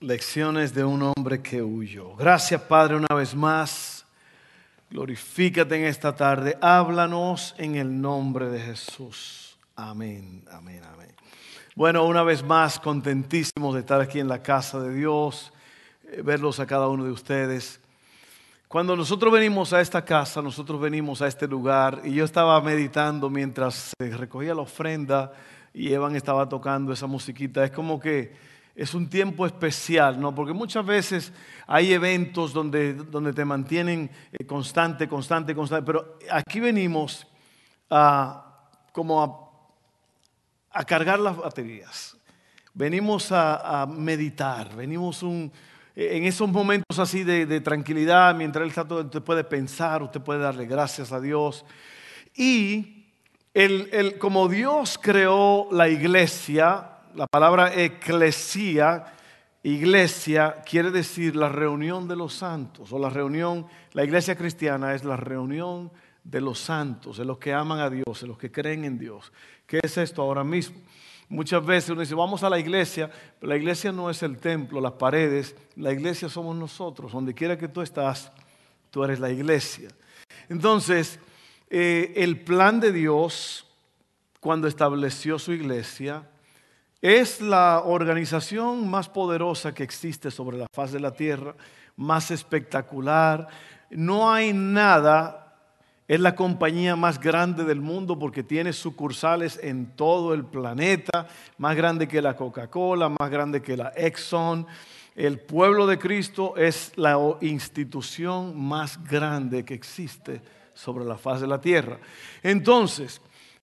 [0.00, 2.14] lecciones de un hombre que huyó.
[2.14, 4.04] Gracias Padre una vez más.
[4.90, 6.56] Glorifícate en esta tarde.
[6.60, 9.58] Háblanos en el nombre de Jesús.
[9.74, 11.12] Amén, amén, amén.
[11.74, 15.52] Bueno, una vez más, contentísimos de estar aquí en la casa de Dios,
[16.10, 17.80] eh, verlos a cada uno de ustedes.
[18.66, 23.30] Cuando nosotros venimos a esta casa, nosotros venimos a este lugar y yo estaba meditando
[23.30, 25.32] mientras recogía la ofrenda
[25.72, 27.64] y Evan estaba tocando esa musiquita.
[27.64, 28.47] Es como que
[28.78, 30.32] es un tiempo especial, ¿no?
[30.32, 31.32] Porque muchas veces
[31.66, 37.26] hay eventos donde, donde te mantienen eh, constante, constante, constante, pero aquí venimos
[37.90, 39.50] a, como
[40.70, 42.16] a, cargar las baterías,
[42.72, 45.50] venimos a, meditar, venimos un,
[45.96, 50.66] en esos momentos así de, tranquilidad, mientras el está usted puede pensar, usted puede darle
[50.66, 51.64] gracias a Dios.
[52.36, 53.06] Y
[53.54, 59.14] el, el, como Dios creó la iglesia, la palabra eclesía,
[59.62, 65.04] iglesia, quiere decir la reunión de los santos, o la reunión, la iglesia cristiana es
[65.04, 65.90] la reunión
[66.24, 69.32] de los santos, de los que aman a Dios, de los que creen en Dios.
[69.66, 70.78] ¿Qué es esto ahora mismo?
[71.30, 74.80] Muchas veces uno dice, vamos a la iglesia, pero la iglesia no es el templo,
[74.80, 78.32] las paredes, la iglesia somos nosotros, donde quiera que tú estás,
[78.90, 79.88] tú eres la iglesia.
[80.48, 81.20] Entonces,
[81.68, 83.66] eh, el plan de Dios,
[84.40, 86.26] cuando estableció su iglesia,
[87.00, 91.54] es la organización más poderosa que existe sobre la faz de la tierra,
[91.96, 93.48] más espectacular.
[93.90, 95.56] No hay nada,
[96.08, 101.28] es la compañía más grande del mundo porque tiene sucursales en todo el planeta,
[101.58, 104.66] más grande que la Coca-Cola, más grande que la Exxon.
[105.14, 110.40] El pueblo de Cristo es la institución más grande que existe
[110.74, 111.98] sobre la faz de la tierra.
[112.42, 113.20] Entonces,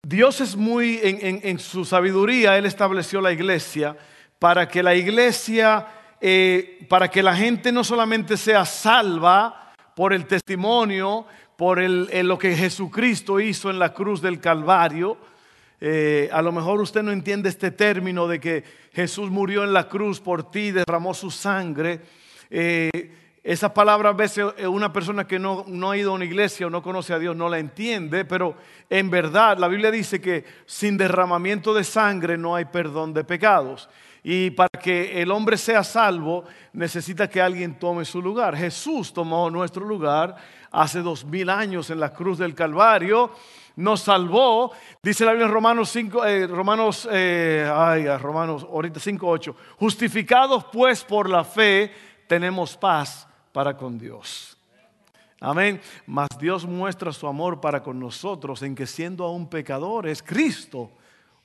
[0.08, 3.98] Dios es muy, en, su sabiduría, Él estableció la iglesia
[4.38, 5.88] para que la iglesia,
[6.22, 12.56] eh, para que la gente no solamente sea salva por el testimonio, por lo que
[12.56, 15.18] Jesucristo hizo en la cruz del Calvario.
[15.82, 19.90] Eh, a lo mejor usted no entiende este término de que Jesús murió en la
[19.90, 22.02] cruz por ti, derramó su sangre.
[22.52, 22.92] Eh,
[23.46, 26.72] esa palabra a veces eh, una persona que no, ha ido a una iglesia o
[26.72, 28.56] no conoce a Dios no la entiende, pero
[28.90, 33.88] en verdad la Biblia dice que sin derramamiento de sangre no hay perdón de pecados.
[34.24, 38.58] Y para que el hombre sea salvo necesita que alguien tome su lugar.
[38.58, 40.36] Jesús tomó nuestro lugar
[40.72, 43.30] hace dos mil años en la cruz del Calvario.
[43.76, 44.72] Nos salvó,
[45.04, 49.56] dice la Biblia en Romanos 5, eh, Romanos, eh, Romanos, ahorita 5, 8.
[49.78, 51.94] Justificados pues por la fe,
[52.28, 54.58] tenemos paz para con Dios.
[55.40, 55.80] Amén.
[56.06, 60.92] Mas Dios muestra su amor para con nosotros en que siendo aún pecadores, Cristo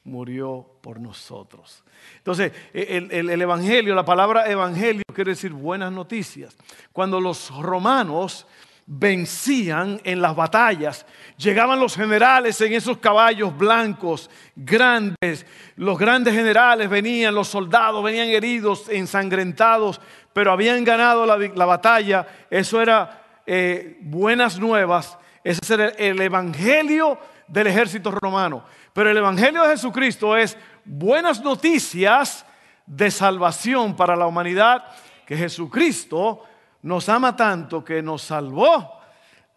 [0.03, 1.85] murió por nosotros.
[2.17, 6.57] Entonces, el, el, Evangelio, la palabra Evangelio quiere decir buenas noticias.
[6.93, 8.45] Cuando los romanos
[8.93, 11.07] vencían en las batallas.
[11.37, 15.47] Llegaban los generales en esos caballos blancos, grandes.
[15.77, 20.01] Los grandes generales venían, los soldados venían heridos, ensangrentados,
[20.33, 22.27] pero habían ganado la, batalla.
[22.51, 25.17] Eso era eh, buenas nuevas.
[25.45, 28.65] Ese era el evangelio del ejército romano.
[28.93, 32.45] Pero el evangelio de Jesucristo es buenas noticias
[32.87, 34.85] de salvación para la humanidad
[35.25, 36.43] que Jesucristo
[36.83, 39.01] nos ama tanto que nos salvó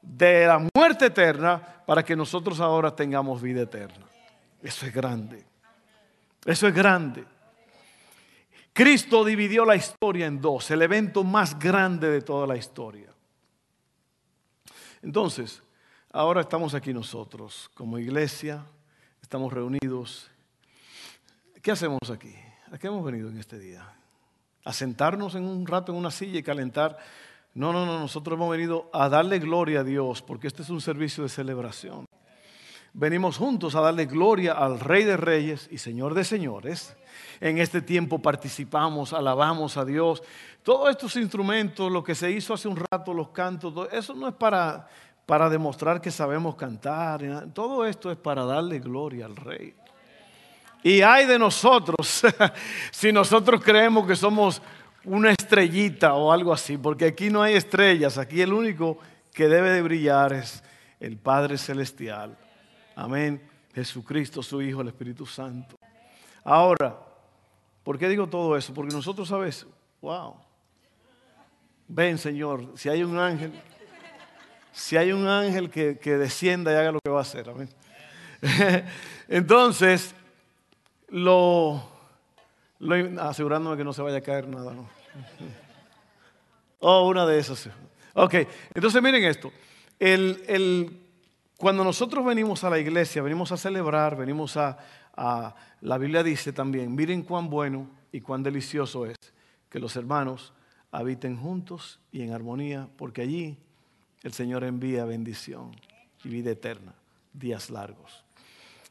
[0.02, 4.06] de la muerte eterna para que nosotros ahora tengamos vida eterna.
[4.62, 5.46] Eso es grande.
[6.46, 7.26] Eso es grande.
[8.74, 13.14] Cristo dividió la historia en dos, el evento más grande de toda la historia.
[15.02, 15.62] Entonces,
[16.12, 18.66] ahora estamos aquí nosotros como iglesia,
[19.22, 20.32] estamos reunidos.
[21.62, 22.34] ¿Qué hacemos aquí?
[22.72, 23.88] ¿A qué hemos venido en este día?
[24.66, 26.98] ¿A sentarnos en un rato en una silla y calentar?
[27.54, 30.82] No, no, no, nosotros hemos venido a darle gloria a Dios porque este es un
[30.82, 32.06] servicio de celebración.
[32.94, 36.96] Venimos juntos a darle gloria al Rey de Reyes y Señor de Señores
[37.40, 40.24] en este tiempo participamos, alabamos a Dios.
[40.64, 44.34] Todos estos instrumentos, lo que se hizo hace un rato, los cantos, eso no es
[44.34, 44.88] para,
[45.26, 47.48] para demostrar que sabemos cantar.
[47.54, 49.76] Todo esto es para darle gloria al Rey.
[50.84, 52.24] Y hay de nosotros,
[52.92, 54.62] si nosotros creemos que somos
[55.06, 58.98] una estrellita o algo así, porque aquí no hay estrellas, aquí el único
[59.34, 60.62] que debe de brillar es
[61.00, 62.38] el Padre Celestial.
[62.96, 63.42] Amén.
[63.74, 65.76] Jesucristo, su Hijo, el Espíritu Santo.
[66.44, 66.96] Ahora,
[67.84, 68.74] ¿por qué digo todo eso?
[68.74, 69.40] Porque nosotros a
[70.02, 70.36] wow,
[71.88, 73.54] ven Señor, si hay un ángel,
[74.72, 77.50] si hay un ángel que, descienda y haga lo que va a hacer.
[77.50, 77.70] Amén.
[79.28, 80.14] Entonces,
[81.14, 81.84] lo,
[83.20, 84.74] asegurándome que no se vaya a caer nada.
[84.74, 84.90] ¿no?
[86.86, 87.70] Oh, una de esas.
[88.14, 88.34] Ok,
[88.74, 89.54] entonces miren esto.
[89.98, 91.00] El,
[91.56, 94.78] cuando nosotros venimos a la iglesia, venimos a celebrar, venimos a,
[95.16, 99.16] a, la Biblia dice también, miren cuán bueno y cuán delicioso es
[99.70, 100.52] que los hermanos
[100.92, 103.58] habiten juntos y en armonía, porque allí
[104.24, 105.72] el Señor envía bendición
[106.26, 106.94] y vida eterna,
[107.32, 108.26] días largos.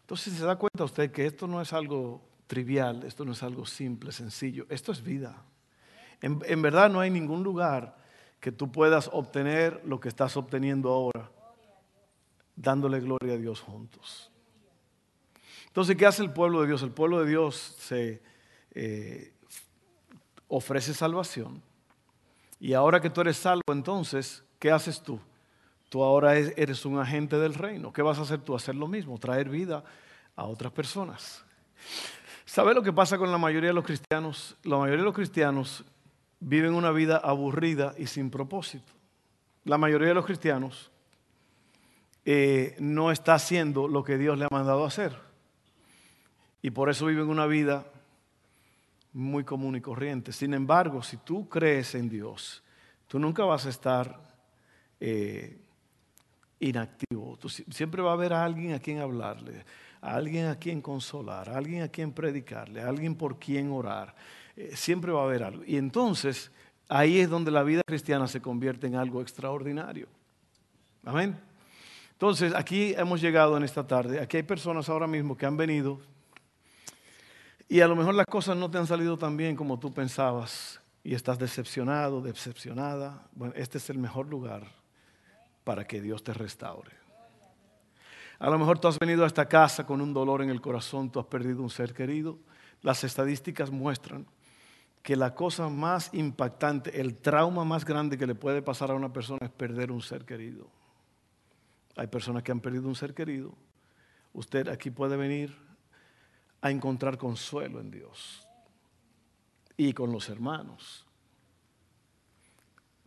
[0.02, 3.64] Entonces se da cuenta usted que esto no es algo trivial, esto no es algo
[3.64, 5.42] simple, sencillo, esto es vida.
[6.20, 7.96] En, verdad no hay ningún lugar
[8.38, 11.30] que tú puedas obtener lo que estás obteniendo ahora,
[12.54, 14.30] dándole gloria a Dios juntos.
[15.66, 16.82] Entonces, ¿qué hace el pueblo de Dios?
[16.82, 18.22] El pueblo de Dios se
[18.74, 19.32] eh,
[20.46, 21.62] ofrece salvación.
[22.60, 25.18] Y ahora que tú eres salvo, entonces, ¿qué haces tú?
[25.92, 27.92] Tú ahora eres un agente del reino.
[27.92, 28.54] ¿Qué vas a hacer tú?
[28.54, 29.84] Hacer lo mismo, traer vida
[30.34, 31.44] a otras personas.
[32.46, 34.56] ¿Sabe lo que pasa con la mayoría de los cristianos?
[34.62, 35.84] La mayoría de los cristianos
[36.40, 38.90] viven una vida aburrida y sin propósito.
[39.64, 40.90] La mayoría de los cristianos
[42.24, 45.14] eh, no está haciendo lo que Dios le ha mandado hacer.
[46.62, 47.84] Y por eso viven una vida
[49.12, 50.32] muy común y corriente.
[50.32, 52.62] Sin embargo, si tú crees en Dios,
[53.08, 54.18] tú nunca vas a estar
[54.98, 55.58] eh,
[56.68, 57.38] inactivo.
[57.70, 59.64] siempre va a haber a alguien a quien hablarle
[60.02, 64.14] a alguien a quien consolar, a alguien a quien predicarle, a alguien por quien orar.
[64.56, 65.62] Eh, siempre va a haber algo.
[65.64, 66.50] Y entonces
[66.88, 70.08] ahí es donde la vida cristiana se convierte en algo extraordinario.
[71.04, 71.38] Amén.
[72.10, 74.20] Entonces aquí hemos llegado en esta tarde.
[74.20, 76.00] Aquí hay personas ahora mismo que han venido
[77.68, 80.80] y a lo mejor las cosas no te han salido tan bien como tú pensabas
[81.04, 83.28] y estás decepcionado, decepcionada.
[83.34, 84.81] Bueno, este es el mejor lugar
[85.64, 86.92] para que Dios te restaure.
[88.38, 91.10] A lo mejor tú has venido a esta casa con un dolor en el corazón,
[91.10, 92.38] tú has perdido un ser querido.
[92.80, 94.26] Las estadísticas muestran
[95.02, 99.12] que la cosa más impactante, el trauma más grande que le puede pasar a una
[99.12, 100.68] persona es perder un ser querido.
[101.96, 103.54] Hay personas que han perdido un ser querido.
[104.32, 105.56] Usted aquí puede venir
[106.60, 108.46] a encontrar consuelo en Dios
[109.76, 111.06] y con los hermanos.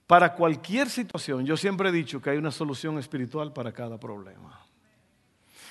[0.08, 4.66] Para cualquier situación, yo siempre he dicho que hay una solución espiritual para cada problema.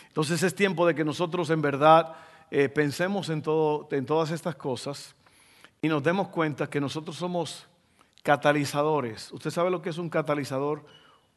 [0.09, 2.15] Entonces es tiempo de que nosotros en verdad
[2.51, 5.15] eh, pensemos en, todo, en todas estas cosas
[5.83, 7.67] y nos demos cuenta que nosotros somos
[8.23, 9.31] catalizadores.
[9.33, 10.85] ¿Usted sabe lo que es un catalizador?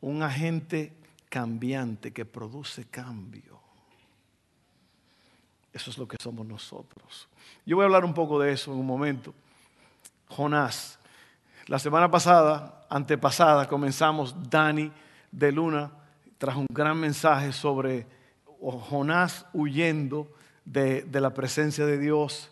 [0.02, 0.94] Un agente
[1.30, 3.60] cambiante que produce cambio.
[5.74, 7.28] Eso es lo que somos nosotros.
[7.66, 9.34] Yo voy a hablar un poco de eso en un momento.
[10.30, 10.98] Jonás.
[11.68, 14.90] La semana pasada, antepasada, comenzamos Dani
[15.34, 15.92] de Luna,
[16.38, 18.08] trajo un gran mensaje sobre
[18.62, 20.32] Jonás huyendo
[20.64, 22.50] de, la presencia de Dios.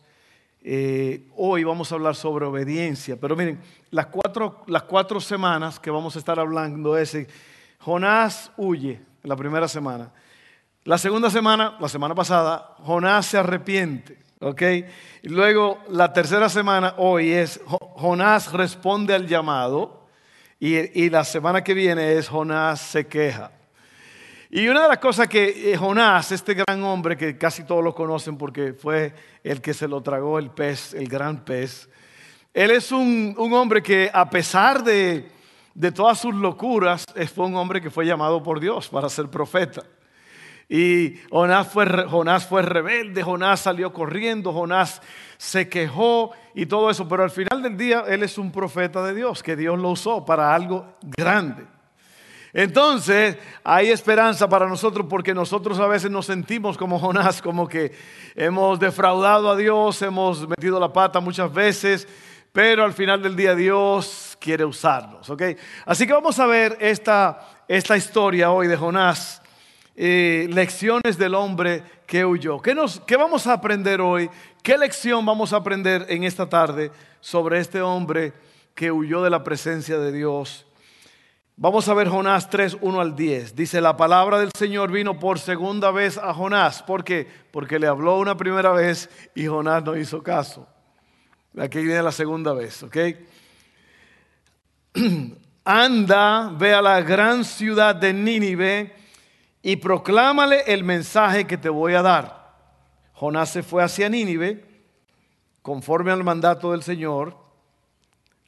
[0.62, 5.92] Eh, hoy vamos a hablar sobre obediencia, pero miren, las cuatro, las cuatro semanas que
[5.92, 7.18] vamos a estar hablando es
[7.80, 10.12] Jonás huye, la primera semana.
[10.84, 14.62] La segunda semana, la semana pasada, Jonás se arrepiente, ¿ok?
[15.24, 17.62] Y luego la tercera semana, hoy es
[17.96, 20.08] Jonás responde al llamado
[20.60, 23.52] y, y la semana que viene es Jonás se queja.
[24.50, 27.94] Y una de las cosas que eh, Jonás, este gran hombre que casi todos lo
[27.94, 31.90] conocen porque fue el que se lo tragó el pez, el gran pez,
[32.54, 35.30] él es un, hombre que a pesar de,
[35.94, 37.04] todas sus locuras,
[37.36, 39.84] fue un hombre que fue llamado por Dios para ser profeta.
[40.68, 45.02] Y Jonás fue, Jonás fue rebelde, Jonás salió corriendo, Jonás
[45.38, 49.14] se quejó y todo eso, pero al final del día él es un profeta de
[49.14, 51.66] Dios, que Dios lo usó para algo grande.
[52.58, 57.92] Entonces, hay esperanza para nosotros porque nosotros a veces nos sentimos como Jonás, como que
[58.34, 62.08] hemos defraudado a Dios, hemos metido la pata muchas veces,
[62.54, 65.30] pero al final del día Dios quiere usarnos.
[65.86, 69.42] Así que vamos a ver esta, esta historia hoy de Jonás,
[69.96, 72.62] eh, lecciones del hombre que huyó.
[72.62, 74.30] ¿Qué, nos, ¿Qué vamos a aprender hoy?
[74.62, 78.34] ¿Qué lección vamos a aprender en esta tarde sobre este hombre
[78.74, 80.66] que huyó de la presencia de Dios?
[81.58, 83.56] Vamos a ver Jonás 3, 1 al 10.
[83.56, 86.84] Dice, la palabra del Señor vino por segunda vez a Jonás.
[86.84, 87.26] ¿Por qué?
[87.52, 90.68] Porque le habló una primera vez y Jonás no hizo caso.
[91.58, 92.98] Aquí viene la segunda vez, ¿ok?
[95.64, 99.05] anda, ve a la gran ciudad de Nínive
[99.66, 102.54] y proclámale el mensaje que te voy a dar.
[103.14, 104.64] Jonás se fue hacia Nínive
[105.64, 107.36] conforme al mandato del Señor.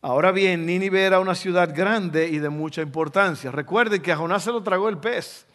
[0.04, 3.50] Ahora bien, Nínive era una ciudad grande y de mucha importancia.
[3.50, 5.48] Recuerden que a Jonás se lo tragó el pez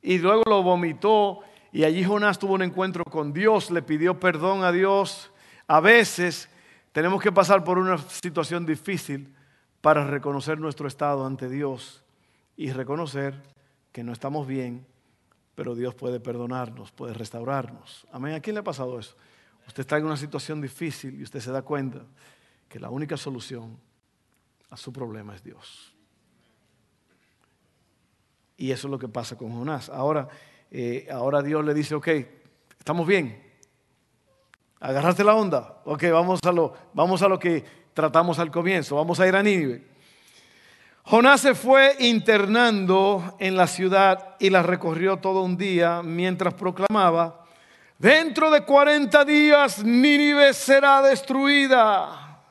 [0.00, 1.40] y luego lo vomitó
[1.72, 5.30] y allí Jonás tuvo un encuentro con Dios, le pidió perdón a Dios.
[5.66, 6.48] A veces
[6.92, 9.36] tenemos que pasar por una situación difícil
[9.82, 12.02] para reconocer nuestro estado ante Dios
[12.56, 13.59] y reconocer
[13.92, 14.86] que no estamos bien,
[15.54, 18.06] pero Dios puede perdonarnos, puede restaurarnos.
[18.12, 18.34] Amén.
[18.34, 19.16] ¿A quién le ha pasado eso?
[19.66, 22.02] Usted está en una situación difícil y usted se da cuenta
[22.68, 23.78] que la única solución
[24.70, 25.92] a su problema es Dios.
[28.56, 29.88] Y eso es lo que pasa con Jonás.
[29.88, 30.28] Ahora,
[30.70, 32.08] eh, ahora Dios le dice, ok,
[32.78, 33.42] estamos bien.
[34.80, 35.82] Agarraste la onda.
[35.84, 38.96] Ok, vamos a, lo, vamos a lo que tratamos al comienzo.
[38.96, 39.86] Vamos a ir a Nínive.
[41.10, 47.44] Jonás se fue internando en la ciudad y la recorrió todo un día mientras proclamaba,
[47.98, 52.44] dentro de 40 días Nínive será destruida.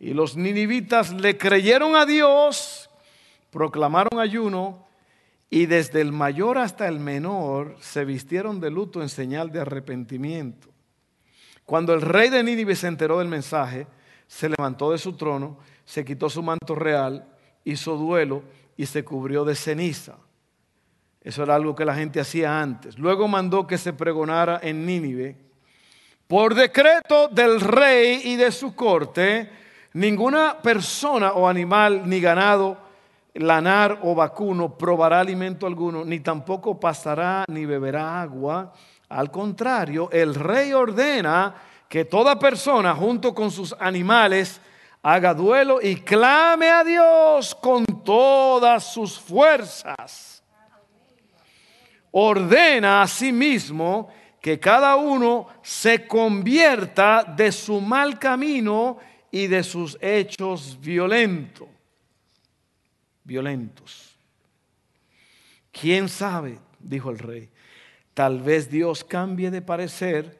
[0.00, 2.88] Y los ninivitas le creyeron a Dios,
[3.50, 4.86] proclamaron ayuno
[5.50, 10.68] y desde el mayor hasta el menor se vistieron de luto en señal de arrepentimiento.
[11.66, 13.86] Cuando el rey de Nínive se enteró del mensaje,
[14.26, 17.28] se levantó de su trono, se quitó su manto real,
[17.64, 18.42] hizo duelo
[18.76, 20.16] y se cubrió de ceniza.
[21.22, 22.98] Eso era algo que la gente hacía antes.
[22.98, 25.36] Luego mandó que se pregonara en Nínive.
[26.26, 29.50] Por decreto del rey y de su corte,
[29.92, 32.76] ninguna persona o animal ni ganado,
[33.34, 38.72] lanar o vacuno probará alimento alguno, ni tampoco pasará ni beberá agua.
[39.08, 41.54] Al contrario, el rey ordena
[41.88, 44.60] que toda persona junto con sus animales
[45.02, 50.42] haga duelo y clame a Dios con todas sus fuerzas.
[52.12, 54.08] Ordena a sí mismo
[54.40, 58.98] que cada uno se convierta de su mal camino
[59.30, 61.68] y de sus hechos violentos.
[63.24, 64.16] Violentos.
[65.70, 66.58] ¿Quién sabe?
[66.78, 67.48] dijo el rey.
[68.12, 70.38] Tal vez Dios cambie de parecer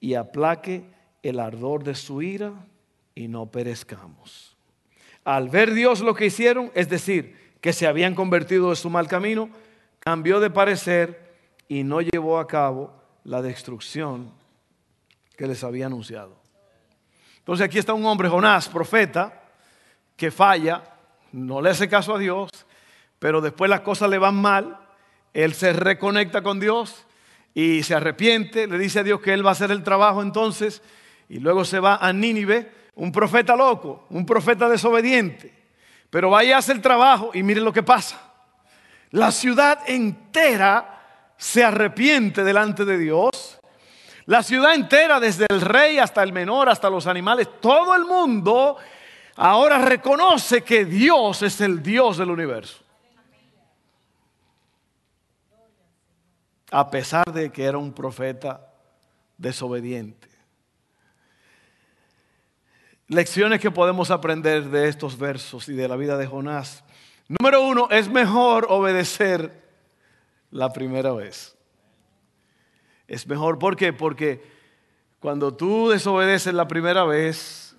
[0.00, 0.82] y aplaque
[1.22, 2.52] el ardor de su ira
[3.14, 4.56] y no perezcamos.
[5.24, 9.06] Al ver Dios lo que hicieron, es decir, que se habían convertido de su mal
[9.06, 9.50] camino,
[9.98, 11.34] cambió de parecer
[11.68, 12.92] y no llevó a cabo
[13.24, 14.32] la destrucción
[15.36, 16.40] que les había anunciado.
[17.38, 19.42] Entonces aquí está un hombre, Jonás, profeta,
[20.16, 20.82] que falla,
[21.32, 22.50] no le hace caso a Dios,
[23.18, 24.78] pero después las cosas le van mal,
[25.32, 27.06] él se reconecta con Dios
[27.54, 30.82] y se arrepiente, le dice a Dios que él va a hacer el trabajo entonces,
[31.28, 35.54] y luego se va a Nínive un profeta loco, un profeta desobediente.
[36.10, 38.20] Pero vaya a hacer el trabajo y mire lo que pasa.
[39.10, 41.00] La ciudad entera
[41.36, 43.58] se arrepiente delante de Dios.
[44.26, 48.76] La ciudad entera, desde el rey hasta el menor, hasta los animales, todo el mundo
[49.36, 52.84] ahora reconoce que Dios es el Dios del universo.
[56.70, 58.68] A pesar de que era un profeta
[59.36, 60.29] desobediente.
[63.10, 66.84] Lecciones que podemos aprender de estos versos y de la vida de Jonás.
[67.26, 69.64] Número uno, es mejor obedecer
[70.52, 71.56] la primera vez.
[73.08, 73.92] Es mejor, ¿por qué?
[73.92, 74.48] Porque
[75.18, 77.74] cuando tú desobedeces la primera vez,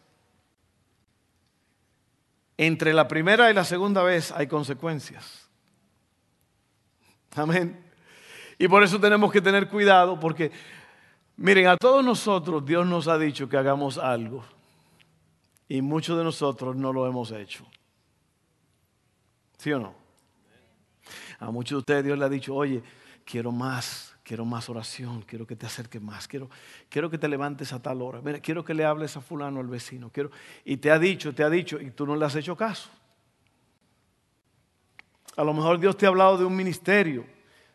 [2.58, 5.50] entre la primera y la segunda vez hay consecuencias.
[7.38, 7.82] Amén.
[8.60, 10.52] Y por eso tenemos que tener cuidado porque,
[11.38, 14.44] miren, a todos nosotros Dios nos ha dicho que hagamos algo
[15.72, 17.66] y muchos de nosotros no lo hemos hecho.
[19.58, 19.96] ¿Sí o no?
[21.40, 22.84] A muchos de ustedes Dios le ha dicho, oye,
[23.24, 26.50] quiero más, quiero más oración, quiero que te acerques más, quiero,
[26.90, 30.10] quiero que te levantes a tal hora, quiero que le hables a fulano, al vecino,
[30.12, 30.30] quiero,
[30.66, 32.90] y te ha dicho, te ha dicho, y tú no le has hecho caso.
[35.38, 37.26] A lo mejor Dios te ha hablado de un ministerio,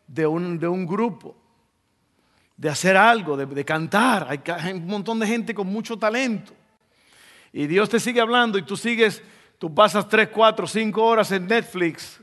[0.05, 1.35] de un, de un grupo,
[2.55, 4.27] de hacer algo, de, de cantar.
[4.29, 6.53] hay un montón de gente con mucho talento
[7.57, 9.23] y Dios te sigue hablando y tú sigues,
[9.57, 12.21] tú pasas 3, 4, 5 horas en Netflix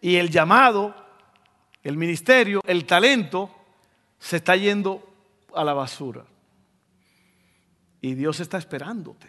[0.00, 0.94] y el llamado,
[1.82, 3.50] el ministerio, el talento
[4.20, 5.02] se está yendo
[5.52, 6.24] a la basura.
[8.00, 9.26] Y Dios está esperándote.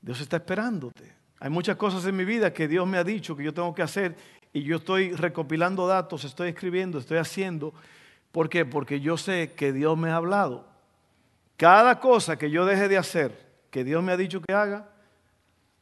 [0.00, 1.12] Dios está esperándote.
[1.40, 3.82] Hay muchas cosas en mi vida que Dios me ha dicho que yo tengo que
[3.82, 4.16] hacer
[4.54, 7.74] y yo estoy recopilando datos, estoy escribiendo, estoy haciendo.
[8.30, 8.64] ¿Por qué?
[8.64, 10.71] Porque yo sé que Dios me ha hablado.
[11.56, 14.88] Cada cosa que yo deje de hacer que Dios me ha dicho que haga,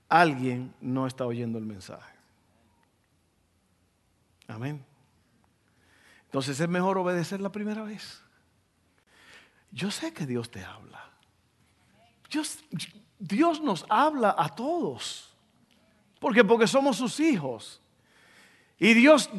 [0.09, 2.15] alguien no está oyendo el mensaje.
[4.47, 4.85] Amén.
[6.27, 8.23] Entonces es mejor obedecer la primera vez.
[9.73, 11.11] Yo sé que Dios te habla.
[12.31, 12.59] Dios,
[13.19, 15.35] Dios nos habla a todos.
[16.21, 17.81] Porque porque somos sus hijos.
[18.79, 19.31] Y Dios,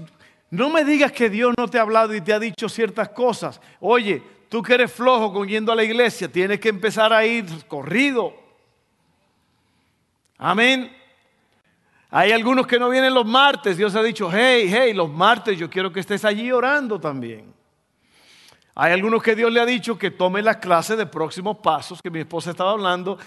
[0.50, 3.62] no me digas que Dios no te ha hablado y te ha dicho ciertas cosas.
[3.80, 4.22] Oye,
[4.52, 8.34] tú que eres flojo con yendo a la iglesia, tienes que empezar a ir corrido.
[10.38, 10.94] Amén.
[12.10, 13.78] Hay algunos que no vienen los martes.
[13.78, 17.54] Dios ha dicho, hey, hey, los martes yo quiero que estés allí orando también.
[18.76, 22.10] Hay algunos que Dios le ha dicho que tome la clase de próximos pasos, que
[22.10, 23.18] mi esposa estaba hablando,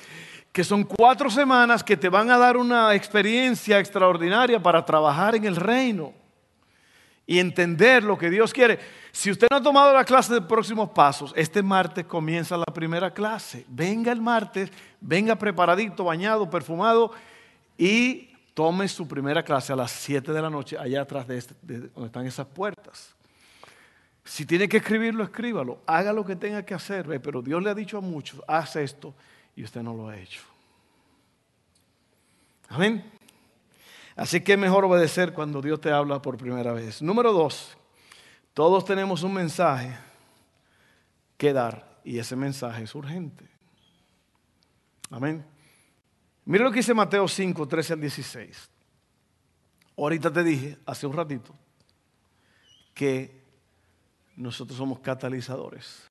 [0.53, 5.47] que son cuatro semanas que te van a dar una experiencia extraordinaria para trabajar en
[5.47, 6.13] el reino
[7.27, 8.79] y entender lo que Dios quiere.
[9.13, 13.13] Si usted no ha tomado la clase de próximos pasos, este martes comienza la primera
[13.13, 13.65] clase.
[13.69, 17.13] Venga el martes, venga preparadito, bañado, perfumado
[17.79, 21.89] y tome su primera clase a las 7 de la noche allá atrás este, de,
[21.89, 23.15] donde están esas puertas.
[24.25, 25.81] Si tiene que escribirlo, escríbalo.
[25.87, 27.21] Haga lo que tenga que hacer.
[27.21, 29.15] Pero Dios le ha dicho a muchos, haz esto
[29.55, 30.41] y usted no lo ha hecho.
[32.69, 33.05] Amén.
[34.17, 37.03] Así que es mejor obedecer cuando Dios te habla por primera vez.
[37.03, 37.77] Número dos,
[38.53, 39.97] todos tenemos un mensaje
[41.37, 43.49] que dar y ese mensaje es urgente.
[45.11, 45.45] Amén.
[46.45, 48.71] Mira lo que dice Mateo 5, 13 al 16.
[49.97, 51.55] Ahorita te dije, hace un ratito,
[52.93, 53.43] que
[54.37, 56.09] nosotros somos catalizadores,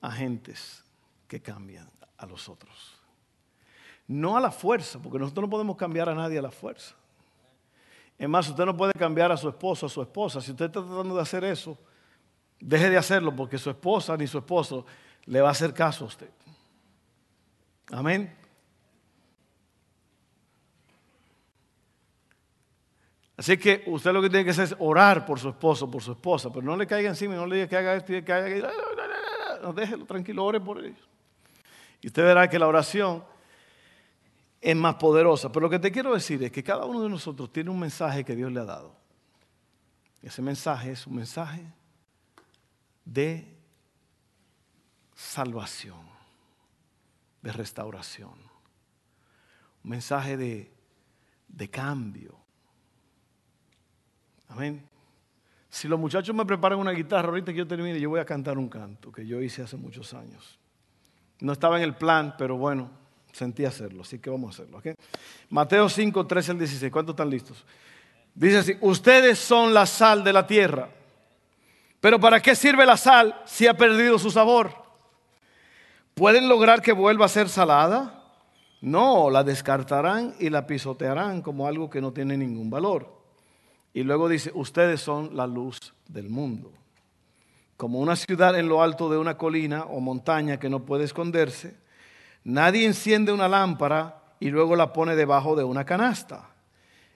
[0.00, 0.82] agentes
[1.26, 2.97] que cambian a los otros.
[4.08, 6.96] No a la fuerza, porque nosotros no podemos cambiar a nadie a la fuerza.
[8.18, 10.40] Es más, usted no puede cambiar a su esposo a su esposa.
[10.40, 11.78] Si usted está tratando de hacer eso,
[12.58, 14.84] deje de hacerlo porque su esposa ni su esposo
[15.26, 16.30] le va a hacer caso a usted.
[17.92, 18.34] Amén.
[23.36, 26.10] Así que usted lo que tiene que hacer es orar por su esposo, por su
[26.10, 28.48] esposa, pero no le caiga encima no le diga que haga esto y que haga
[28.48, 28.68] esto.
[29.62, 31.08] No, déjelo tranquilo, ore por ellos.
[32.00, 33.22] Y usted verá que la oración
[34.60, 35.50] es más poderosa.
[35.50, 38.24] Pero lo que te quiero decir es que cada uno de nosotros tiene un mensaje
[38.24, 38.96] que Dios le ha dado.
[40.22, 41.62] Ese mensaje es un mensaje
[43.04, 43.56] de
[45.14, 46.06] salvación,
[47.42, 48.34] de restauración,
[49.84, 50.72] un mensaje de,
[51.48, 52.38] de cambio,
[54.48, 54.82] Amén.
[55.68, 58.58] Si los muchachos me preparan una guitarra, ahorita que yo termine, yo voy a cantar
[58.58, 60.58] un canto que yo hice hace muchos años.
[61.40, 62.90] No estaba en el plan, pero bueno,
[63.32, 64.82] sentí hacerlo, así que vamos a hacerlo.
[65.50, 66.92] Mateo 5, 13 al 16.
[66.92, 67.64] ¿Cuántos están listos?
[68.34, 70.90] Dice así, ustedes son la sal de la tierra.
[72.00, 74.72] Pero ¿para qué sirve la sal si ha perdido su sabor?
[76.14, 78.24] ¿Pueden lograr que vuelva a ser salada?
[78.80, 83.18] No, la descartarán y la pisotearán como algo que no tiene ningún valor.
[83.92, 86.72] Y luego dice, ustedes son la luz del mundo.
[87.76, 91.76] Como una ciudad en lo alto de una colina o montaña que no puede esconderse,
[92.48, 96.48] nadie enciende una lámpara y luego la pone debajo de una canasta.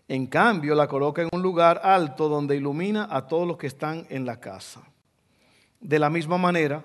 [0.06, 4.06] En cambio, la coloca en un lugar alto donde ilumina a todos los que están
[4.10, 4.82] en la casa.
[5.80, 6.84] De la misma manera,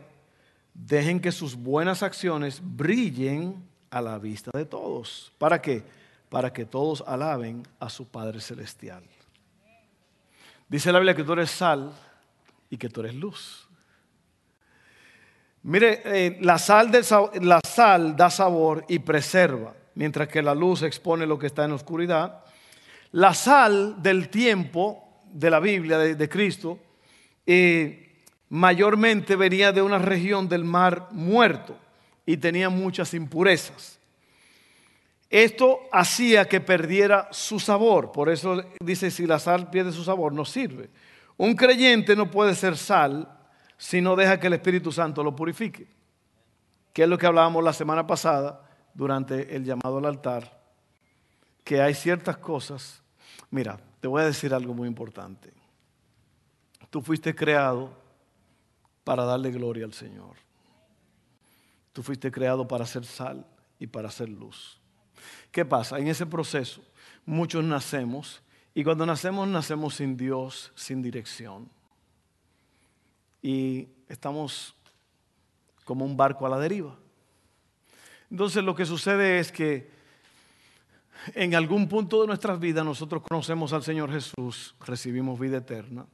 [0.74, 5.34] dejen que sus buenas acciones brillen a la vista de todos.
[5.38, 5.84] ¿Para qué?
[6.30, 9.04] Para que todos alaben a su Padre Celestial.
[10.70, 11.92] Dice la Biblia que tú eres sal
[12.70, 13.67] y que tú eres luz.
[15.68, 16.90] Mire, eh, la, sal
[18.16, 22.46] da sabor y preserva, mientras que la luz expone lo que está en la oscuridad.
[23.12, 26.80] La sal del tiempo de la Biblia, de, Cristo,
[27.46, 31.78] eh, mayormente venía de una región del mar muerto
[32.26, 34.00] y tenía muchas impurezas.
[35.30, 38.14] Esto hacía que perdiera su sabor.
[38.14, 40.90] Por eso dice, si la sal pierde su sabor, no sirve.
[41.36, 43.37] Un creyente no puede ser sal
[43.78, 45.88] si no deja que el Espíritu Santo lo purifique.
[46.94, 50.62] Que es lo que hablábamos la semana pasada durante el llamado al altar.
[51.64, 53.04] Que hay ciertas cosas.
[53.52, 55.54] Mira, te voy a decir algo muy importante.
[56.90, 57.92] Tú fuiste creado
[59.04, 60.36] para darle gloria al Señor.
[61.94, 63.46] Tú fuiste creado para ser sal
[63.80, 64.80] y para ser luz.
[65.52, 66.00] ¿Qué pasa?
[66.00, 66.82] En ese proceso
[67.26, 68.42] muchos nacemos
[68.74, 71.70] y cuando nacemos nacemos sin Dios, sin dirección.
[73.48, 74.76] Y estamos
[75.86, 76.98] como un barco a la deriva.
[78.30, 79.90] Entonces lo que sucede es que
[81.34, 86.06] en algún punto de nuestras vidas nosotros conocemos al Señor Jesús, recibimos vida eterna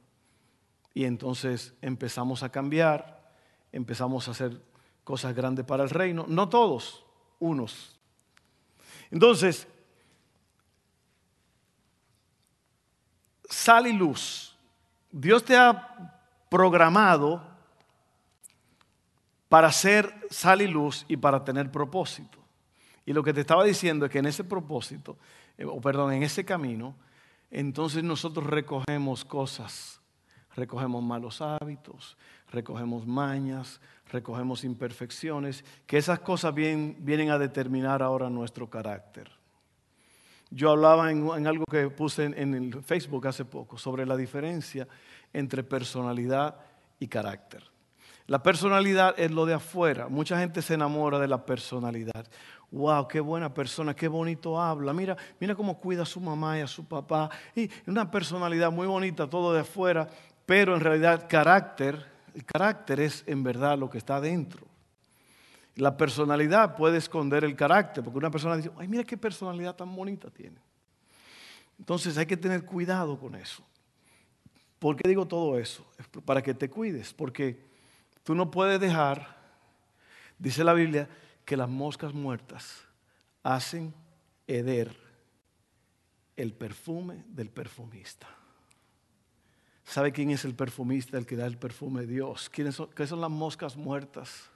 [0.94, 3.32] y entonces empezamos a cambiar,
[3.72, 4.62] empezamos a hacer
[5.02, 6.26] cosas grandes para el reino.
[6.28, 7.04] No todos,
[7.40, 7.98] unos.
[9.10, 9.66] Entonces,
[13.50, 14.56] sal y luz.
[15.10, 16.13] Dios te ha
[16.54, 17.42] programado
[19.48, 22.38] para ser sal y luz y para tener propósito.
[23.04, 25.18] Y lo que te estaba diciendo es que en ese propósito,
[25.58, 26.94] eh, o perdón, en ese camino,
[27.50, 30.00] entonces nosotros recogemos cosas,
[30.54, 32.16] recogemos malos hábitos,
[32.52, 33.80] recogemos mañas,
[34.12, 39.28] recogemos imperfecciones, que esas cosas vienen a determinar ahora nuestro carácter.
[40.50, 44.86] Yo hablaba en, algo que puse en, el Facebook hace poco sobre la diferencia
[45.34, 46.56] entre personalidad
[46.98, 47.62] y carácter.
[48.26, 50.08] La personalidad es lo de afuera.
[50.08, 52.26] Mucha gente se enamora de la personalidad.
[52.70, 54.94] Wow, qué buena persona, qué bonito habla.
[54.94, 57.28] Mira, mira cómo cuida a su mamá y a su papá.
[57.54, 60.08] Y una personalidad muy bonita, todo de afuera,
[60.46, 62.02] pero en realidad carácter,
[62.34, 64.66] el carácter es en verdad lo que está dentro.
[65.76, 69.94] La personalidad puede esconder el carácter, porque una persona dice, ay, mira qué personalidad tan
[69.94, 70.56] bonita tiene.
[71.78, 73.62] Entonces hay que tener cuidado con eso.
[74.84, 75.82] ¿Por qué digo todo eso?
[76.26, 77.58] Para que te cuides, porque
[78.22, 79.34] tú no puedes dejar,
[80.38, 81.08] dice la Biblia,
[81.46, 82.84] que las moscas muertas
[83.42, 83.94] hacen
[84.46, 84.94] heder
[86.36, 88.28] el perfume del perfumista.
[89.86, 92.04] ¿Sabe quién es el perfumista, el que da el perfume?
[92.04, 92.50] Dios.
[92.50, 94.50] ¿Quiénes son, ¿Qué son las moscas muertas?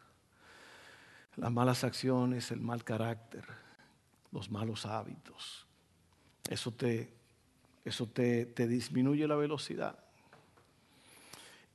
[1.36, 3.46] las malas acciones, el mal carácter,
[4.30, 5.66] los malos hábitos.
[6.50, 7.14] Eso te,
[7.82, 10.04] eso te, te disminuye la velocidad.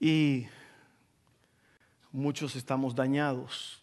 [0.04, 0.50] Y
[2.12, 3.82] muchos estamos dañados.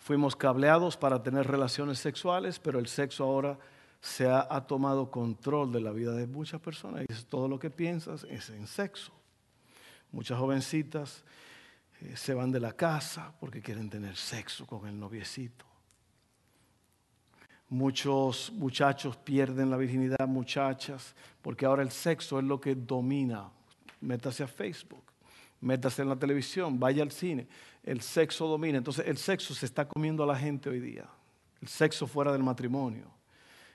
[0.00, 3.56] Fuimos cableados para tener relaciones sexuales, pero el sexo ahora
[4.00, 7.04] se ha, tomado control de la vida de muchas personas.
[7.08, 9.12] Y todo lo que piensas es en sexo.
[10.10, 11.22] Muchas jovencitas
[12.00, 15.64] eh, se van de la casa porque quieren tener sexo con el noviecito.
[17.68, 23.48] Muchos muchachos pierden la virginidad, muchachas, porque ahora el sexo es lo que domina.
[24.02, 25.04] Métase a Facebook,
[25.60, 27.46] métase en la televisión, vaya al cine.
[27.82, 28.78] El sexo domina.
[28.78, 31.06] Entonces el sexo se está comiendo a la gente hoy día.
[31.60, 33.06] El sexo fuera del matrimonio.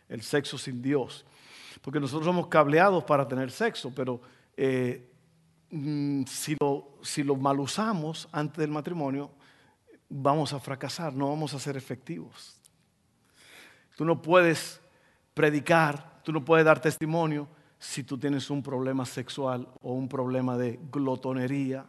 [0.07, 1.25] El sexo sin Dios.
[1.81, 4.21] Porque nosotros somos cableados para tener sexo, pero
[4.55, 5.09] eh,
[5.69, 9.31] Mm, si lo, si lo mal usamos antes del matrimonio,
[10.09, 12.55] vamos a fracasar, no vamos a ser efectivos.
[13.97, 14.79] Tú no puedes
[15.33, 17.47] predicar, tú no puedes dar testimonio
[17.79, 21.85] si tú tienes un problema sexual o un problema de glotonería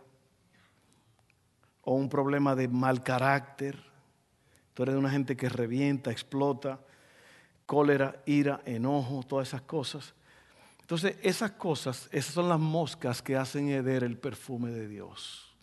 [1.82, 3.82] o un problema de mal carácter.
[4.74, 6.80] Tú eres una gente que revienta, explota,
[7.64, 10.14] cólera, ira, enojo, todas esas cosas.
[10.80, 15.54] Entonces, esas cosas, esas son las moscas que hacen heder el perfume de Dios.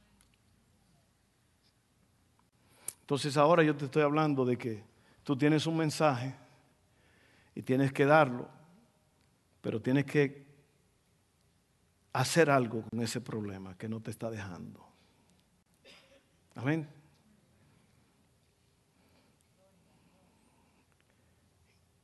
[3.01, 4.83] Entonces, ahora yo te estoy hablando de que
[5.23, 6.35] tú tienes un mensaje
[7.53, 8.49] y tienes que darlo,
[9.65, 10.45] pero tienes que
[12.13, 14.80] hacer algo con ese problema que no te está dejando.
[16.54, 16.88] Amén.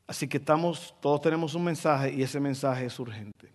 [0.08, 3.54] Así que estamos, todos tenemos un mensaje y ese mensaje es urgente.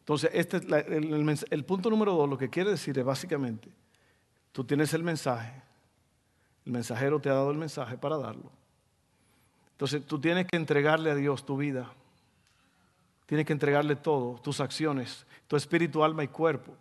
[0.00, 3.70] Entonces, este es el, el punto número dos, lo que quiere decir es básicamente,
[4.52, 5.62] tú tienes el mensaje,
[6.66, 8.52] el mensajero te ha dado el mensaje para darlo.
[9.70, 11.90] Entonces, tú tienes que entregarle a Dios tu vida,
[13.26, 16.74] tienes que entregarle todo, tus acciones, tu espíritu, alma y cuerpo.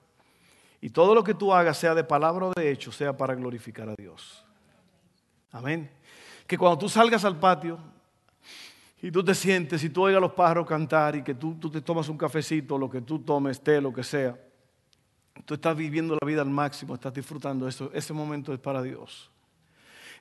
[0.81, 3.87] Y todo lo que tú hagas, sea de palabra o de hecho, sea para glorificar
[3.89, 4.43] a Dios.
[5.51, 5.89] Amén.
[6.47, 7.77] Que cuando tú salgas al patio,
[9.01, 11.71] y tú te sientes y tú oigas a los pájaros cantar y que tú, tú
[11.71, 14.37] te tomas un cafecito, lo que tú tomes, té, lo que sea,
[15.45, 19.31] tú estás viviendo la vida al máximo, estás disfrutando eso, ese momento es para Dios.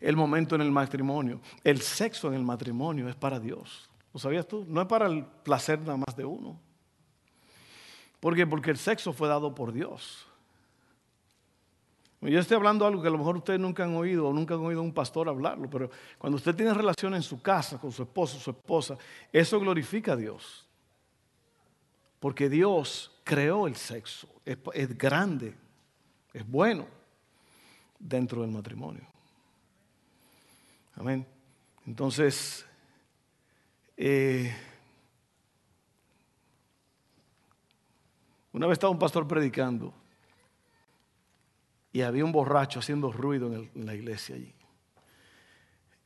[0.00, 3.89] El momento en el matrimonio, el sexo en el matrimonio es para Dios.
[4.12, 4.64] ¿Lo sabías tú?
[4.68, 6.58] No es para el placer nada más de uno.
[8.18, 8.46] ¿Por qué?
[8.46, 10.26] Porque el sexo fue dado por Dios.
[12.20, 14.60] Yo estoy hablando algo que a lo mejor ustedes nunca han oído o nunca han
[14.60, 18.02] oído a un pastor hablarlo, pero cuando usted tiene relación en su casa con su
[18.02, 18.98] esposo, su esposa,
[19.32, 20.68] eso glorifica a Dios.
[22.18, 25.56] Porque Dios creó el sexo, es, grande,
[26.34, 26.86] es bueno
[27.98, 29.06] dentro del matrimonio.
[30.96, 31.26] Amén.
[31.86, 32.66] Entonces,
[34.02, 34.50] eh,
[38.52, 39.92] una vez estaba un pastor predicando
[41.92, 44.54] y había un borracho haciendo ruido en, la iglesia allí.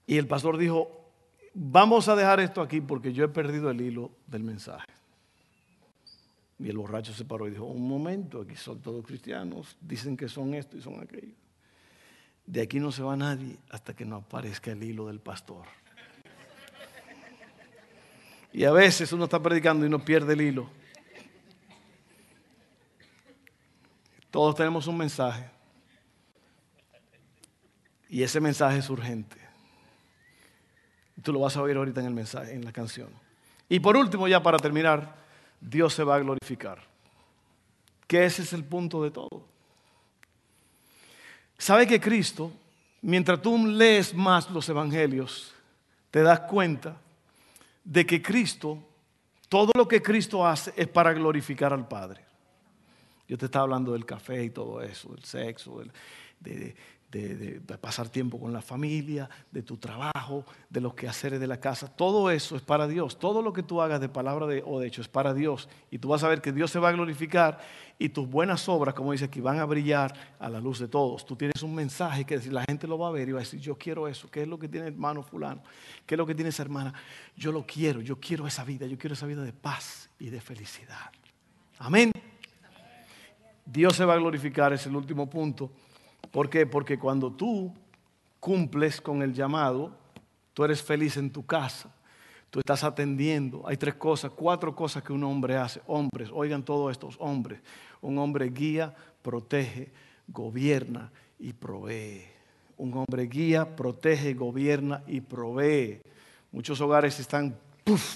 [0.08, 1.12] Y el pastor dijo,
[1.54, 4.88] vamos a dejar esto aquí porque yo he perdido el hilo del mensaje.
[6.58, 10.28] Y el borracho se paró y dijo, un momento, aquí son todos cristianos, dicen que
[10.28, 11.34] son esto y son aquello.
[12.44, 15.83] de aquí no se va nadie hasta que no aparezca el hilo del pastor.
[18.54, 20.70] Y a veces uno está predicando y no pierde el hilo.
[24.30, 25.50] Todos tenemos un mensaje.
[28.08, 29.36] Y ese mensaje es urgente.
[31.20, 33.08] Tú lo vas a oír ahorita en el mensaje, en la canción.
[33.68, 35.16] Y por último, ya para terminar,
[35.60, 36.78] Dios se va a glorificar.
[38.06, 39.48] Que ese es el punto de todo.
[41.58, 42.52] ¿Sabe que Cristo,
[43.02, 45.52] mientras tú lees más los evangelios,
[46.12, 47.00] te das cuenta
[47.84, 48.78] de que Cristo,
[49.48, 52.24] todo lo que Cristo hace es para glorificar al Padre?
[53.28, 55.82] Yo te estaba hablando del café y todo eso, del sexo,
[56.40, 56.74] de,
[57.14, 61.86] de, pasar tiempo con la familia, de tu trabajo, de los quehaceres de la casa.
[61.86, 63.18] Todo eso es para Dios.
[63.18, 65.68] Todo lo que tú hagas de palabra o de hecho es para Dios.
[65.90, 67.58] Y tú vas a ver que Dios se va a glorificar
[67.98, 71.24] y tus buenas obras, como dice aquí, van a brillar a la luz de todos.
[71.24, 73.60] Tú tienes un mensaje que la gente lo va a ver y va a decir,
[73.60, 74.28] yo quiero eso.
[74.28, 75.62] ¿Qué es lo que tiene hermano fulano?
[76.04, 76.92] ¿Qué es lo que tiene esa hermana?
[77.36, 80.40] Yo lo quiero, yo quiero esa vida, yo quiero esa vida de paz y de
[80.40, 81.12] felicidad.
[81.78, 82.10] Amén.
[83.64, 85.70] Dios se va a glorificar, es el último punto.
[86.30, 86.66] ¿Por qué?
[86.66, 87.72] Porque cuando tú
[88.40, 89.96] cumples con el llamado,
[90.52, 91.94] tú eres feliz en tu casa,
[92.50, 93.66] tú estás atendiendo.
[93.66, 95.80] Hay tres cosas, cuatro cosas que un hombre hace.
[95.86, 97.60] Hombres, oigan todos estos hombres.
[98.00, 99.92] Un hombre guía, protege,
[100.28, 102.24] gobierna y provee.
[102.76, 106.00] Un hombre guía, protege, gobierna y provee.
[106.52, 107.56] Muchos hogares están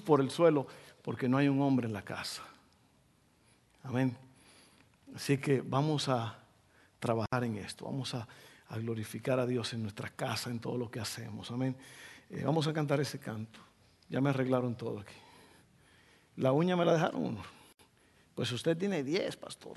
[0.05, 0.66] por el suelo
[1.03, 2.42] porque no hay un hombre en la casa.
[3.83, 4.16] Amén.
[5.14, 6.38] Así que vamos a
[6.99, 7.85] trabajar en esto.
[7.85, 8.27] Vamos a,
[8.71, 11.51] glorificar a Dios en nuestra casa, en todo lo que hacemos.
[11.51, 11.75] Amén.
[12.29, 13.61] Eh, vamos a cantar ese canto.
[14.11, 15.15] Ya me arreglaron todo aquí.
[16.37, 17.43] La uña me la dejaron uno.
[18.35, 19.75] Pues usted tiene diez, pastor.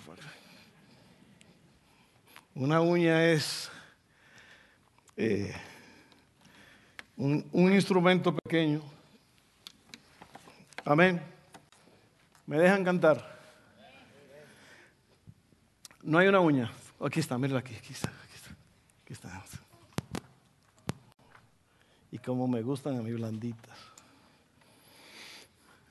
[2.54, 3.72] Una uña es
[5.16, 5.54] eh,
[7.16, 8.82] un instrumento pequeño.
[10.84, 11.22] Amén.
[12.46, 13.40] ¿Me dejan cantar?
[16.04, 16.72] No hay una uña.
[17.04, 18.52] Aquí está, mírala aquí, aquí está, aquí está,
[19.04, 19.44] aquí está.
[22.12, 23.78] Y como me gustan a mí blanditas.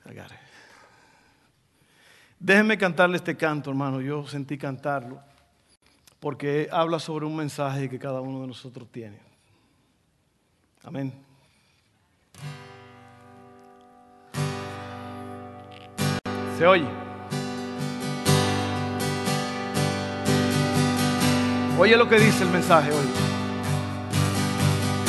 [0.05, 0.39] Agarre.
[2.39, 4.01] Déjenme cantarle este canto, hermano.
[4.01, 5.21] Yo sentí cantarlo
[6.19, 9.19] porque habla sobre un mensaje que cada uno de nosotros tiene.
[10.83, 11.13] Amén.
[16.57, 17.10] Se oye.
[21.81, 23.07] Oye lo que dice el mensaje hoy.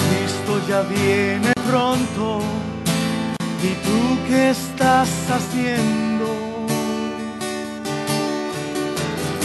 [0.09, 2.41] Cristo ya viene pronto.
[3.63, 6.29] ¿Y tú qué estás haciendo?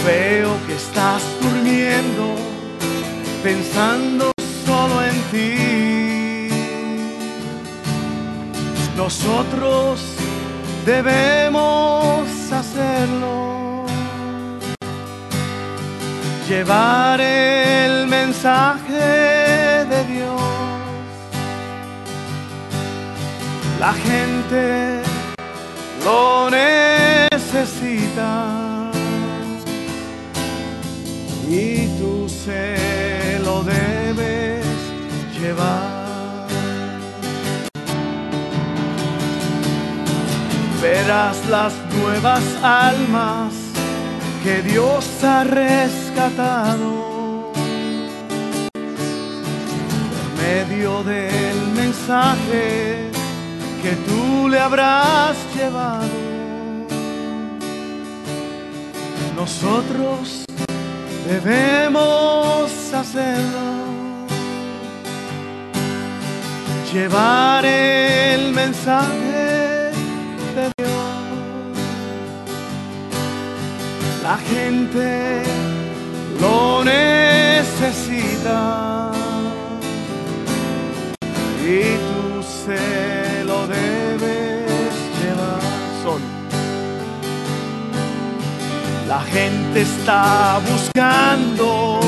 [0.05, 2.33] Veo que estás durmiendo,
[3.43, 4.31] pensando
[4.65, 6.49] solo en ti.
[8.95, 9.99] Nosotros
[10.85, 13.56] debemos hacerlo
[16.47, 20.41] llevar el mensaje de Dios.
[23.79, 25.01] La gente
[26.05, 27.69] lo necesita
[31.49, 34.65] y tú se lo debes
[35.39, 35.97] llevar.
[40.81, 43.66] Verás las nuevas almas
[44.47, 46.89] que Dios ha rescatado
[48.71, 53.11] por medio del mensaje
[53.83, 56.07] que tú le habrás llevado.
[59.35, 60.45] Nosotros
[61.27, 63.67] debemos hacerlo,
[66.93, 69.26] llevar el mensaje
[74.27, 75.41] La gente
[76.41, 78.59] lo necesita
[81.63, 85.61] y tú se lo debes llevar
[86.03, 86.27] solo.
[89.07, 92.01] La gente está buscando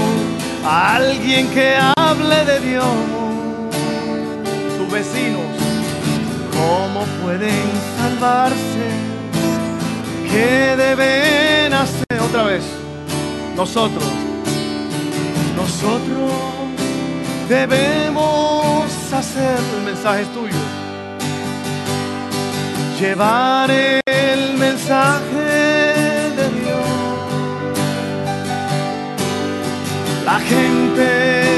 [0.66, 2.98] a alguien que hable de Dios.
[4.78, 5.56] Tus vecinos,
[6.52, 7.66] ¿cómo pueden
[7.98, 8.88] salvarse?
[10.30, 11.69] ¿Qué deben?
[12.30, 12.64] Otra vez.
[13.56, 14.04] Nosotros,
[15.56, 16.32] nosotros
[17.48, 20.56] debemos hacer, el mensaje tuyo,
[23.00, 25.44] llevar el mensaje
[26.38, 26.88] de Dios.
[30.24, 31.49] La gente